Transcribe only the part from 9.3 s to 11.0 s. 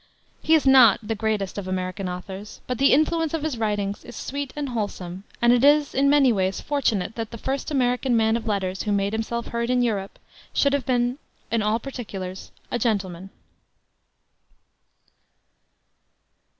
heard in Europe should have